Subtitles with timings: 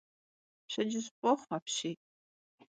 [0.67, 1.95] Pşedcıj f'oxhu apşiy!